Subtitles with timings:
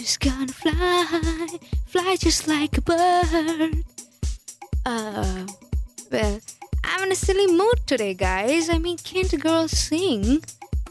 [0.00, 3.84] just gonna fly, fly just like a bird.
[4.86, 5.46] Uh,
[6.10, 6.40] well,
[6.82, 8.70] I'm in a silly mood today, guys.
[8.70, 10.42] I mean, can't a girl sing?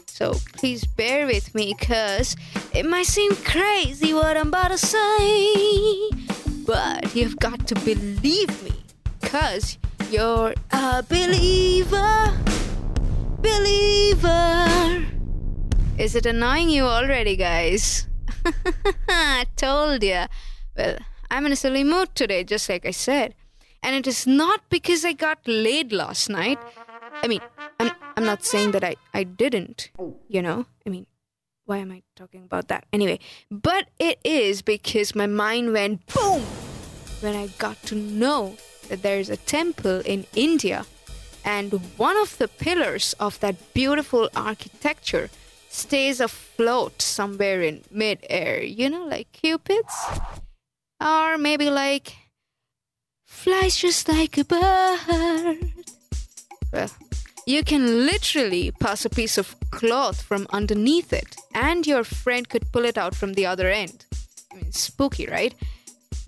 [0.06, 2.36] So please bear with me, cause
[2.72, 6.10] it might seem crazy what I'm about to say.
[6.64, 8.84] But you've got to believe me,
[9.22, 9.76] cause
[10.08, 12.32] you're a believer.
[13.42, 15.04] Believer.
[15.98, 18.06] Is it annoying you already, guys?
[19.08, 20.26] I told ya.
[20.76, 20.98] Well,
[21.30, 23.34] I'm in a silly mood today, just like I said.
[23.82, 26.58] And it is not because I got laid last night.
[27.22, 27.40] I mean,
[27.78, 29.90] I'm, I'm not saying that I, I didn't,
[30.28, 30.66] you know?
[30.86, 31.06] I mean,
[31.64, 32.84] why am I talking about that?
[32.92, 36.42] Anyway, but it is because my mind went boom
[37.20, 38.56] when I got to know
[38.88, 40.84] that there is a temple in India
[41.44, 45.30] and one of the pillars of that beautiful architecture
[45.70, 49.94] stays afloat somewhere in mid-air, you know, like Cupid's?
[51.00, 52.16] Or maybe like
[53.24, 55.72] flies just like a bird.
[56.72, 56.90] Well,
[57.46, 62.70] you can literally pass a piece of cloth from underneath it, and your friend could
[62.72, 64.04] pull it out from the other end.
[64.52, 65.54] I mean, spooky, right?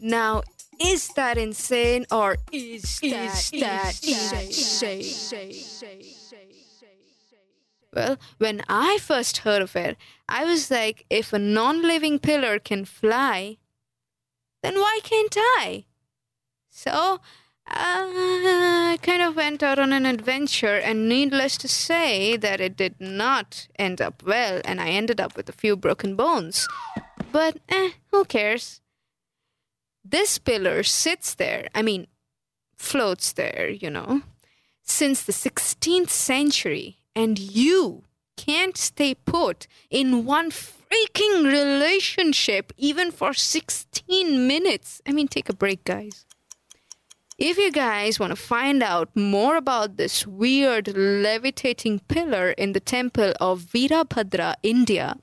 [0.00, 0.42] Now,
[0.80, 5.02] is that insane or is that, that insane?
[7.94, 9.96] Well, when I first heard of it,
[10.28, 13.58] I was like, if a non living pillar can fly,
[14.62, 15.84] then why can't I?
[16.70, 17.20] So,
[17.66, 22.94] I kind of went out on an adventure, and needless to say, that it did
[22.98, 26.66] not end up well, and I ended up with a few broken bones.
[27.30, 28.80] But, eh, who cares?
[30.04, 32.06] This pillar sits there, I mean,
[32.76, 34.22] floats there, you know,
[34.82, 38.04] since the 16th century, and you
[38.36, 45.00] can't stay put in one freaking relationship even for 16 minutes.
[45.06, 46.24] I mean, take a break, guys.
[47.38, 52.80] If you guys want to find out more about this weird levitating pillar in the
[52.80, 55.16] temple of Veerabhadra, India,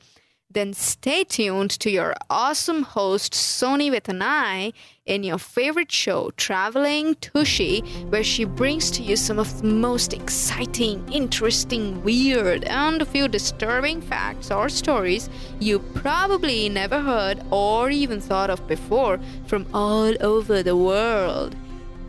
[0.51, 4.73] then stay tuned to your awesome host Sony with an I
[5.05, 10.11] in your favorite show, Traveling Tushy, where she brings to you some of the most
[10.11, 15.29] exciting, interesting, weird, and a few disturbing facts or stories
[15.59, 21.55] you probably never heard or even thought of before from all over the world.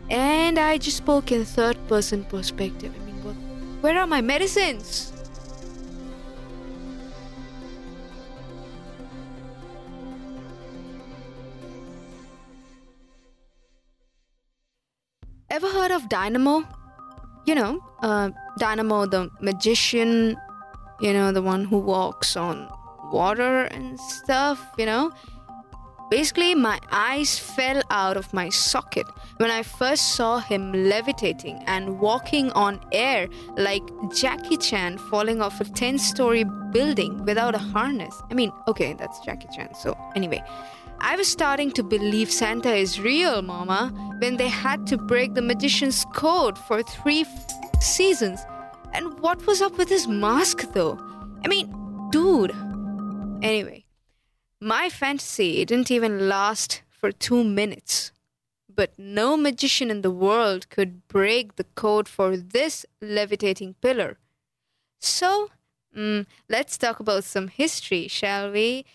[0.09, 2.91] And I just spoke in third person perspective.
[2.99, 3.35] I mean, what,
[3.81, 5.13] where are my medicines?
[15.51, 16.63] Ever heard of Dynamo?
[17.45, 20.37] You know, uh, Dynamo the magician,
[21.01, 22.69] you know, the one who walks on
[23.11, 25.11] water and stuff, you know?
[26.09, 29.05] Basically, my eyes fell out of my socket
[29.37, 33.83] when I first saw him levitating and walking on air like
[34.15, 38.21] Jackie Chan falling off a 10 story building without a harness.
[38.31, 39.75] I mean, okay, that's Jackie Chan.
[39.75, 40.41] So, anyway,
[41.03, 45.41] I was starting to believe Santa is real, Mama, when they had to break the
[45.41, 48.39] magician's code for three f- seasons.
[48.93, 50.99] And what was up with his mask, though?
[51.43, 51.73] I mean,
[52.11, 52.51] dude.
[53.41, 53.85] Anyway,
[54.59, 58.11] my fantasy didn't even last for two minutes.
[58.73, 64.19] But no magician in the world could break the code for this levitating pillar.
[64.99, 65.49] So,
[65.97, 68.85] mm, let's talk about some history, shall we?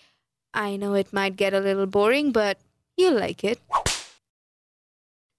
[0.57, 2.57] I know it might get a little boring, but
[2.97, 3.59] you'll like it.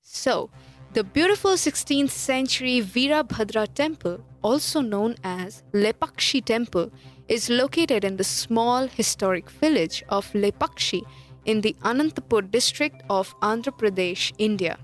[0.01, 0.49] So,
[0.93, 6.93] the beautiful 16th century Veerabhadra temple, also known as Lepakshi temple,
[7.27, 11.03] is located in the small historic village of Lepakshi
[11.45, 14.79] in the Anantapur district of Andhra Pradesh, India.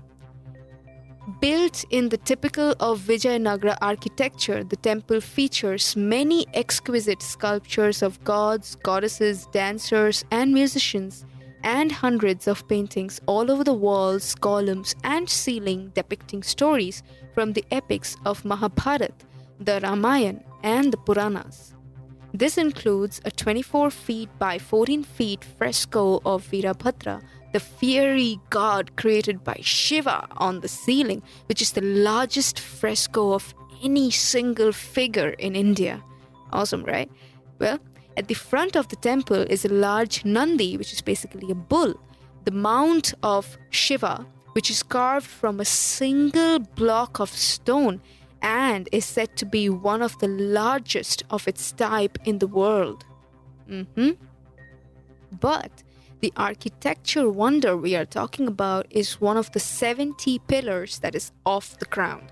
[1.39, 8.75] Built in the typical of Vijayanagara architecture, the temple features many exquisite sculptures of gods,
[8.83, 11.25] goddesses, dancers, and musicians,
[11.63, 17.01] and hundreds of paintings all over the walls, columns, and ceiling depicting stories
[17.33, 19.23] from the epics of Mahabharat,
[19.59, 21.73] the Ramayana, and the Puranas.
[22.35, 27.23] This includes a 24 feet by 14 feet fresco of Veerabhadra,
[27.55, 33.55] the fiery god created by Shiva on the ceiling, which is the largest fresco of
[33.81, 36.03] any single figure in India.
[36.51, 37.09] Awesome, right?
[37.59, 37.79] Well,
[38.17, 41.93] at the front of the temple is a large Nandi, which is basically a bull,
[42.43, 48.01] the mount of Shiva, which is carved from a single block of stone
[48.41, 53.05] and is said to be one of the largest of its type in the world.
[53.69, 54.11] Mm-hmm.
[55.39, 55.84] But
[56.25, 61.31] the architecture wonder we are talking about is one of the 70 pillars that is
[61.45, 62.31] off the ground.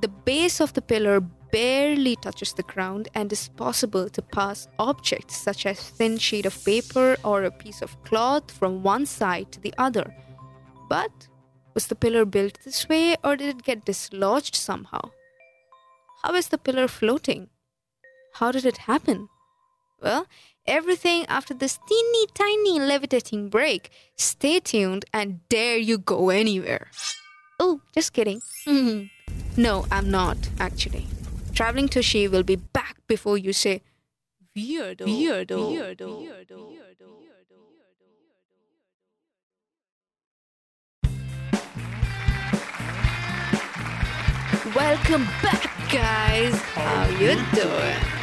[0.00, 5.36] The base of the pillar barely touches the ground and is possible to pass objects
[5.36, 9.60] such as thin sheet of paper or a piece of cloth from one side to
[9.60, 10.14] the other.
[10.88, 11.28] But
[11.74, 15.10] was the pillar built this way or did it get dislodged somehow?
[16.22, 17.50] How is the pillar floating?
[18.32, 19.28] How did it happen?
[20.00, 20.26] Well,
[20.66, 23.90] everything after this teeny tiny levitating break.
[24.16, 26.90] Stay tuned and dare you go anywhere.
[27.58, 28.40] Oh, just kidding.
[28.66, 29.60] Mm-hmm.
[29.60, 31.06] no, I'm not, actually.
[31.54, 33.82] Traveling Tushy will be back before you say,
[34.56, 36.90] weirdo, weirdo, weirdo, weirdo.
[44.74, 46.54] Welcome back, guys.
[46.74, 48.19] How you doing?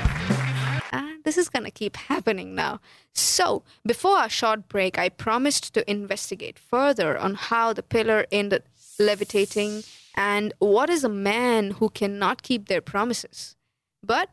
[1.27, 2.79] This is gonna keep happening now.
[3.13, 8.63] So, before our short break, I promised to investigate further on how the pillar ended
[8.97, 9.83] levitating
[10.15, 13.57] and what is a man who cannot keep their promises.
[14.01, 14.29] But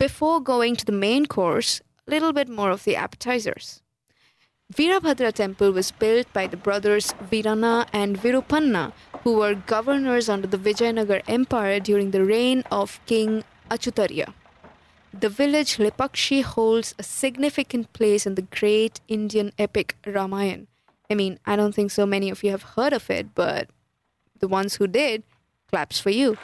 [0.00, 3.80] before going to the main course, a little bit more of the appetizers.
[4.74, 8.92] Virabhadra temple was built by the brothers Virana and Virupanna,
[9.22, 14.34] who were governors under the Vijayanagar Empire during the reign of King Achyutarya.
[15.12, 20.66] The village Lepakshi holds a significant place in the great Indian epic Ramayana.
[21.10, 23.68] I mean, I don't think so many of you have heard of it, but
[24.40, 25.22] the ones who did,
[25.68, 26.36] claps for you.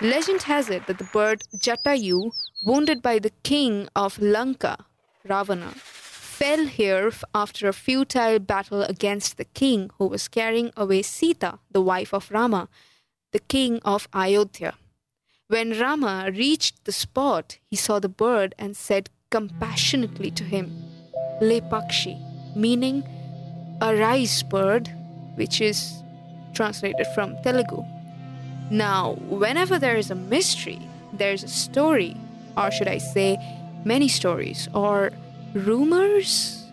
[0.00, 2.32] Legend has it that the bird Jatayu,
[2.64, 4.84] wounded by the king of Lanka,
[5.24, 11.58] Ravana, fell here after a futile battle against the king who was carrying away Sita,
[11.70, 12.68] the wife of Rama,
[13.32, 14.74] the king of Ayodhya.
[15.48, 20.72] When Rama reached the spot, he saw the bird and said compassionately to him,
[21.40, 22.18] Lepakshi,
[22.56, 23.04] meaning
[23.80, 24.90] arise, bird,
[25.36, 26.02] which is
[26.52, 27.84] translated from Telugu.
[28.72, 30.80] Now, whenever there is a mystery,
[31.12, 32.16] there's a story,
[32.56, 33.38] or should I say,
[33.84, 35.12] many stories, or
[35.54, 36.64] rumors?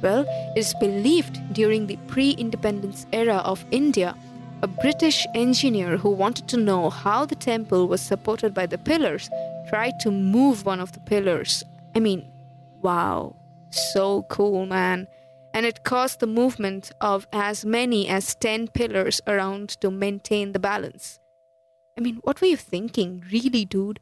[0.00, 0.24] Well,
[0.56, 4.16] it is believed during the pre independence era of India,
[4.64, 9.28] a British engineer who wanted to know how the temple was supported by the pillars
[9.68, 11.62] tried to move one of the pillars.
[11.94, 12.24] I mean,
[12.80, 13.36] wow,
[13.70, 15.06] so cool, man.
[15.52, 20.58] And it caused the movement of as many as 10 pillars around to maintain the
[20.58, 21.18] balance.
[21.98, 24.00] I mean, what were you thinking, really, dude?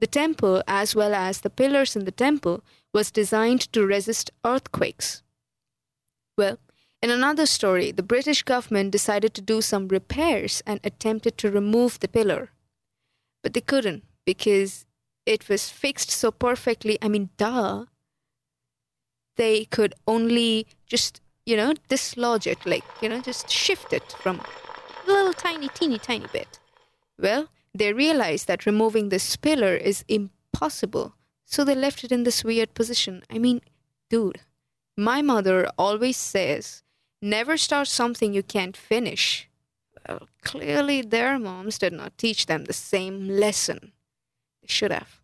[0.00, 2.64] The temple, as well as the pillars in the temple,
[2.94, 5.22] was designed to resist earthquakes.
[6.38, 6.56] Well,
[7.06, 12.00] in another story, the British government decided to do some repairs and attempted to remove
[12.00, 12.50] the pillar.
[13.44, 14.86] But they couldn't because
[15.24, 16.98] it was fixed so perfectly.
[17.00, 17.84] I mean, duh.
[19.36, 24.40] They could only just, you know, dislodge it, like, you know, just shift it from
[24.40, 24.46] a
[25.06, 26.58] little tiny, teeny, tiny bit.
[27.20, 31.14] Well, they realized that removing this pillar is impossible,
[31.44, 33.22] so they left it in this weird position.
[33.30, 33.60] I mean,
[34.10, 34.40] dude,
[34.96, 36.82] my mother always says,
[37.20, 39.48] never start something you can't finish.
[40.08, 43.92] Well, clearly their moms did not teach them the same lesson.
[44.62, 45.20] They should have.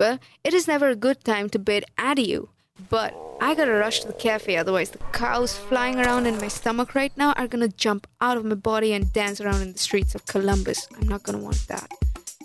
[0.00, 2.50] Well, it is never a good time to bid adieu,
[2.88, 6.94] but I gotta rush to the cafe, otherwise, the cows flying around in my stomach
[6.94, 10.14] right now are gonna jump out of my body and dance around in the streets
[10.14, 10.88] of Columbus.
[11.00, 11.90] I'm not gonna want that.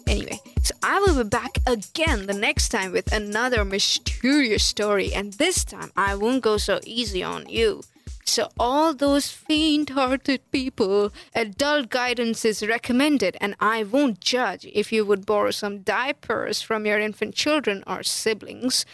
[0.08, 5.34] Anyway, so I will be back again the next time with another mysterious story, and
[5.34, 7.84] this time I won't go so easy on you.
[8.26, 14.92] So, all those faint hearted people, adult guidance is recommended, and I won't judge if
[14.92, 18.86] you would borrow some diapers from your infant children or siblings.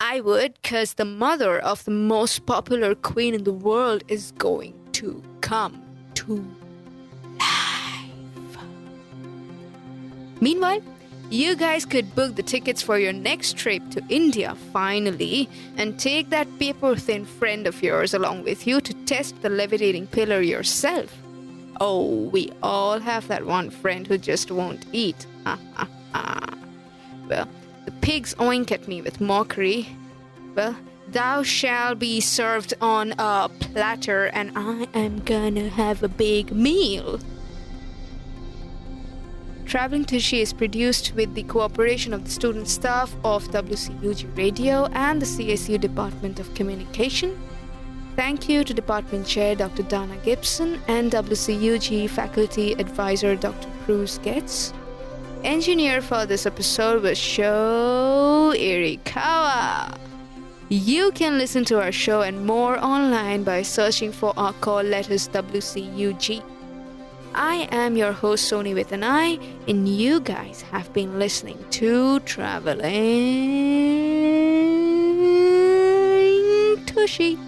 [0.00, 4.74] I would, because the mother of the most popular queen in the world is going
[4.92, 5.82] to come
[6.14, 6.44] to
[7.40, 8.58] life.
[10.40, 10.82] Meanwhile,
[11.30, 16.30] you guys could book the tickets for your next trip to India finally and take
[16.30, 21.14] that paper thin friend of yours along with you to test the levitating pillar yourself.
[21.80, 25.26] Oh, we all have that one friend who just won't eat.
[25.44, 27.48] well,
[27.84, 29.86] the pigs oink at me with mockery.
[30.54, 30.76] Well,
[31.08, 37.20] thou shalt be served on a platter, and I am gonna have a big meal.
[39.68, 45.20] Traveling Tushy is produced with the cooperation of the student staff of WCUG Radio and
[45.20, 47.38] the CSU Department of Communication.
[48.16, 49.82] Thank you to Department Chair Dr.
[49.82, 53.68] Dana Gibson and WCUG Faculty Advisor Dr.
[53.84, 54.72] Bruce Getz.
[55.44, 59.98] Engineer for this episode was Sho Irikawa.
[60.70, 65.28] You can listen to our show and more online by searching for our call letters
[65.28, 66.42] WCUG.
[67.40, 72.18] I am your host Sony with an I, and you guys have been listening to
[72.20, 72.84] Traveling
[76.84, 77.38] Tushy.